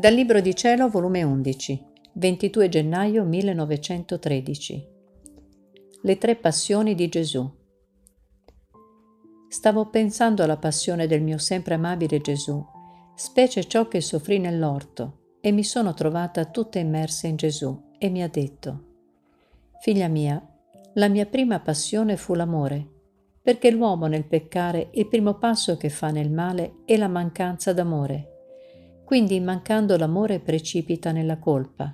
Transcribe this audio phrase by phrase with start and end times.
[0.00, 4.88] Dal Libro di Cielo, volume 11, 22 gennaio 1913.
[6.00, 7.46] Le tre passioni di Gesù.
[9.46, 12.64] Stavo pensando alla passione del mio sempre amabile Gesù,
[13.14, 18.22] specie ciò che soffrì nell'orto, e mi sono trovata tutta immersa in Gesù, e mi
[18.22, 18.84] ha detto,
[19.82, 20.42] Figlia mia,
[20.94, 22.88] la mia prima passione fu l'amore,
[23.42, 28.29] perché l'uomo nel peccare il primo passo che fa nel male è la mancanza d'amore
[29.10, 31.92] quindi mancando l'amore precipita nella colpa.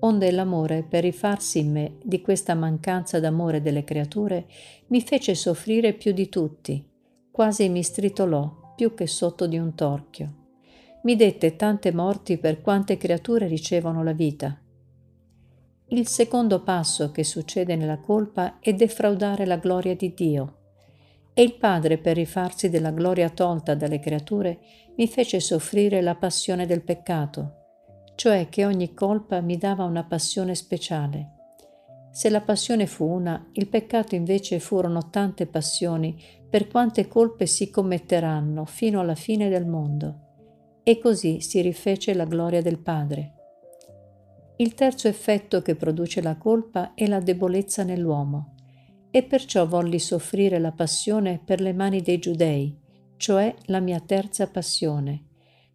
[0.00, 4.46] Onde l'amore, per rifarsi in me di questa mancanza d'amore delle creature,
[4.86, 6.82] mi fece soffrire più di tutti,
[7.30, 10.34] quasi mi stritolò più che sotto di un torchio.
[11.02, 14.58] Mi dette tante morti per quante creature ricevono la vita.
[15.88, 20.63] Il secondo passo che succede nella colpa è defraudare la gloria di Dio
[21.36, 24.56] e il Padre, per rifarsi della gloria tolta dalle creature,
[24.96, 30.54] mi fece soffrire la passione del peccato, cioè che ogni colpa mi dava una passione
[30.54, 31.32] speciale.
[32.12, 36.16] Se la passione fu una, il peccato invece furono tante passioni
[36.48, 40.20] per quante colpe si commetteranno fino alla fine del mondo.
[40.84, 43.32] E così si rifece la gloria del Padre.
[44.58, 48.53] Il terzo effetto che produce la colpa è la debolezza nell'uomo
[49.14, 52.76] e perciò volli soffrire la passione per le mani dei giudei,
[53.16, 55.22] cioè la mia terza passione,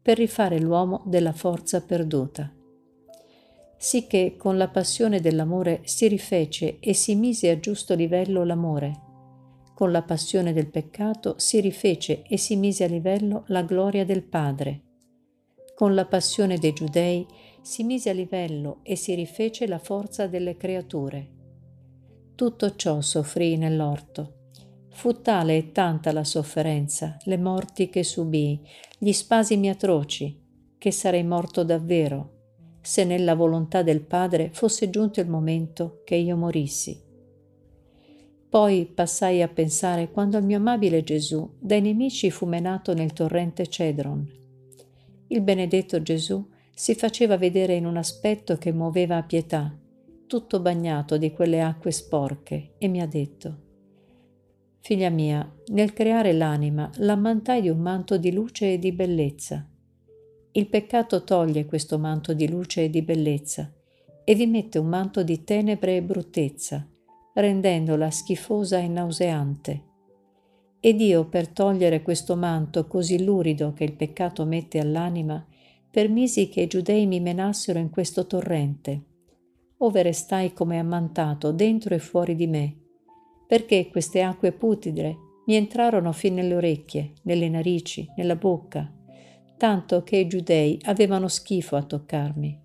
[0.00, 2.48] per rifare l'uomo della forza perduta.
[3.76, 9.00] Sicché con la passione dell'amore si rifece e si mise a giusto livello l'amore.
[9.74, 14.22] Con la passione del peccato si rifece e si mise a livello la gloria del
[14.22, 14.82] Padre.
[15.74, 17.26] Con la passione dei giudei
[17.62, 21.42] si mise a livello e si rifece la forza delle creature
[22.34, 24.32] tutto ciò soffrì nell'orto.
[24.90, 28.60] Fu tale e tanta la sofferenza, le morti che subii,
[28.98, 30.40] gli spasimi atroci,
[30.78, 32.32] che sarei morto davvero,
[32.80, 37.00] se nella volontà del Padre fosse giunto il momento che io morissi.
[38.48, 43.66] Poi passai a pensare quando il mio amabile Gesù dai nemici fu menato nel torrente
[43.66, 44.24] Cedron.
[45.28, 49.76] Il benedetto Gesù si faceva vedere in un aspetto che muoveva a pietà,
[50.34, 53.58] tutto bagnato di quelle acque sporche, e mi ha detto,
[54.80, 59.64] Figlia mia, nel creare l'anima l'ammantai di un manto di luce e di bellezza.
[60.50, 63.72] Il peccato toglie questo manto di luce e di bellezza
[64.24, 66.84] e vi mette un manto di tenebre e bruttezza,
[67.34, 69.82] rendendola schifosa e nauseante.
[70.80, 75.46] Ed io, per togliere questo manto così lurido che il peccato mette all'anima,
[75.88, 79.12] permisi che i giudei mi menassero in questo torrente
[79.84, 82.74] ove restai come ammantato dentro e fuori di me,
[83.46, 88.90] perché queste acque putide mi entrarono fin nelle orecchie, nelle narici, nella bocca,
[89.58, 92.62] tanto che i giudei avevano schifo a toccarmi.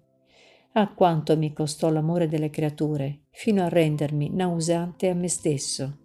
[0.73, 5.97] Ah quanto mi costò l'amore delle creature, fino a rendermi nauseante a me stesso.